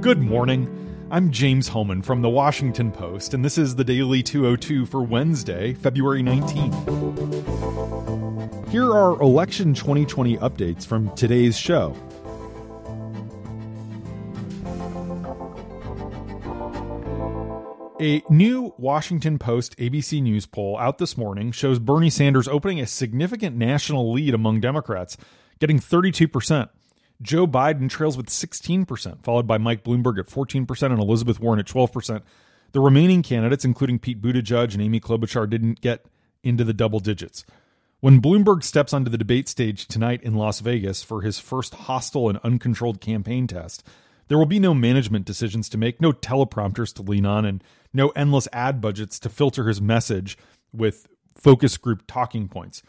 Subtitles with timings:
[0.00, 0.68] Good morning.
[1.10, 5.74] I'm James Hohmann from the Washington Post, and this is the Daily 202 for Wednesday,
[5.74, 6.74] February 19th.
[8.68, 11.96] Here are election 2020 updates from today's show.
[18.00, 22.86] A new Washington Post ABC News poll out this morning shows Bernie Sanders opening a
[22.86, 25.16] significant national lead among Democrats,
[25.58, 26.68] getting 32%.
[27.22, 31.66] Joe Biden trails with 16%, followed by Mike Bloomberg at 14% and Elizabeth Warren at
[31.66, 32.22] 12%.
[32.72, 36.04] The remaining candidates, including Pete Buttigieg and Amy Klobuchar, didn't get
[36.42, 37.44] into the double digits.
[38.00, 42.28] When Bloomberg steps onto the debate stage tonight in Las Vegas for his first hostile
[42.28, 43.86] and uncontrolled campaign test,
[44.28, 48.10] there will be no management decisions to make, no teleprompters to lean on, and no
[48.10, 50.36] endless ad budgets to filter his message
[50.72, 52.82] with focus group talking points.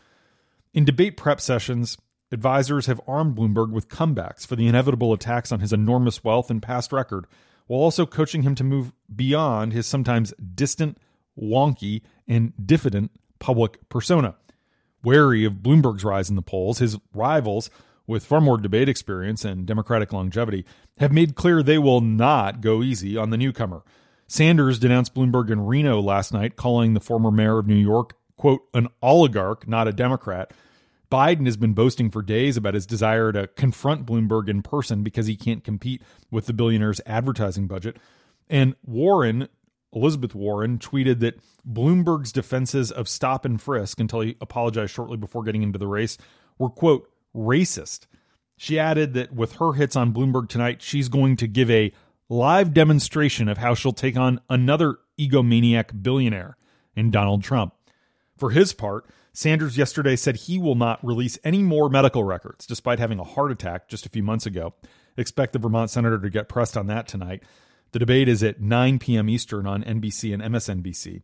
[0.73, 1.98] In debate prep sessions,
[2.31, 6.62] Advisors have armed Bloomberg with comebacks for the inevitable attacks on his enormous wealth and
[6.62, 7.26] past record,
[7.68, 10.98] while also coaching him to move beyond his sometimes distant,
[11.40, 14.35] wonky, and diffident public persona.
[15.04, 17.70] Wary of Bloomberg's rise in the polls, his rivals,
[18.07, 20.65] with far more debate experience and Democratic longevity,
[20.98, 23.84] have made clear they will not go easy on the newcomer.
[24.27, 28.63] Sanders denounced Bloomberg in Reno last night, calling the former mayor of New York, quote,
[28.74, 30.52] an oligarch, not a Democrat,
[31.10, 35.27] Biden has been boasting for days about his desire to confront Bloomberg in person because
[35.27, 37.98] he can't compete with the billionaire's advertising budget.
[38.49, 39.48] And Warren,
[39.94, 45.44] Elizabeth Warren, tweeted that Bloomberg's defenses of stop and frisk until he apologized shortly before
[45.44, 46.18] getting into the race
[46.58, 48.08] were, quote, racist.
[48.58, 51.94] She added that with her hits on Bloomberg tonight, she's going to give a
[52.30, 56.58] live demonstration of how she'll take on another egomaniac billionaire
[56.96, 57.74] in Donald Trump.
[58.38, 62.98] For his part, Sanders yesterday said he will not release any more medical records, despite
[62.98, 64.74] having a heart attack just a few months ago.
[65.16, 67.44] Expect the Vermont senator to get pressed on that tonight.
[67.91, 69.30] The debate is at 9 p.m.
[69.30, 71.22] Eastern on NBC and MSNBC.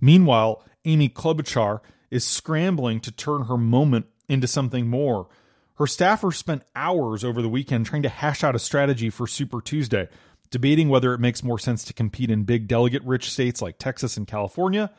[0.00, 5.28] Meanwhile, Amy Klobuchar is scrambling to turn her moment into something more.
[5.76, 9.60] Her staffers spent hours over the weekend trying to hash out a strategy for Super
[9.60, 10.08] Tuesday,
[10.50, 14.16] debating whether it makes more sense to compete in big delegate rich states like Texas
[14.16, 14.90] and California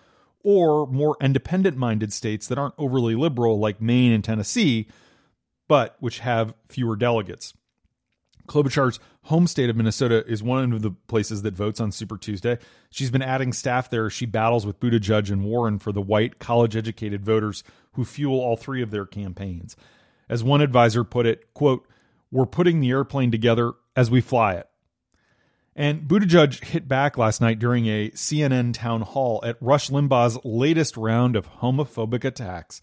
[0.45, 4.87] or more independent minded states that aren't overly liberal, like Maine and Tennessee,
[5.67, 7.55] but which have fewer delegates.
[8.47, 12.59] Klobuchar's home state of Minnesota is one of the places that votes on Super Tuesday.
[12.91, 16.37] She's been adding staff there as she battles with Buttigieg and Warren for the white,
[16.37, 17.63] college educated voters
[17.93, 19.75] who fuel all three of their campaigns.
[20.29, 21.87] As one advisor put it, quote,
[22.31, 24.69] We're putting the airplane together as we fly it.
[25.75, 30.95] And Buttigieg hit back last night during a CNN town hall at Rush Limbaugh's latest
[30.95, 32.79] round of homophobic attacks.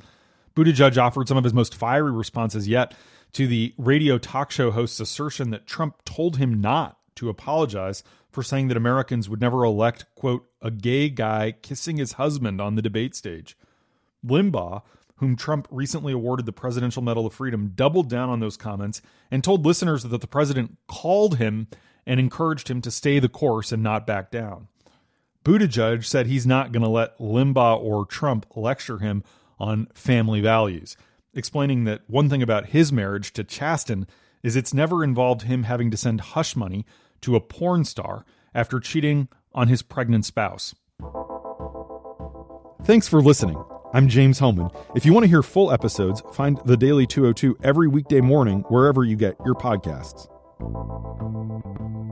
[0.55, 2.95] Buttigieg offered some of his most fiery responses yet
[3.33, 8.43] to the radio talk show host's assertion that Trump told him not to apologize for
[8.43, 12.83] saying that Americans would never elect, quote, a gay guy kissing his husband on the
[12.83, 13.57] debate stage.
[14.25, 14.83] Limbaugh,
[15.17, 19.43] whom Trump recently awarded the Presidential Medal of Freedom, doubled down on those comments and
[19.43, 21.69] told listeners that the president called him
[22.07, 24.69] and encouraged him to stay the course and not back down.
[25.45, 29.25] Buttigieg said he's not going to let Limbaugh or Trump lecture him
[29.59, 30.97] on family values,
[31.35, 34.07] explaining that one thing about his marriage to Chasten
[34.43, 36.85] is it's never involved him having to send hush money
[37.21, 38.25] to a porn star
[38.55, 40.75] after cheating on his pregnant spouse.
[42.85, 43.63] Thanks for listening.
[43.95, 44.71] I'm James Hohmann.
[44.97, 49.05] If you want to hear full episodes, find The Daily 202 every weekday morning wherever
[49.05, 50.29] you get your podcasts.
[50.63, 52.12] Thank you.